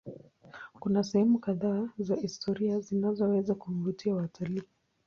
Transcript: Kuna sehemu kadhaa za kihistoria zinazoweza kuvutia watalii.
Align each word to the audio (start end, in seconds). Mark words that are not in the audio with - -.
Kuna 0.79 1.03
sehemu 1.03 1.39
kadhaa 1.39 1.89
za 1.99 2.15
kihistoria 2.15 2.79
zinazoweza 2.79 3.55
kuvutia 3.55 4.15
watalii. 4.15 4.63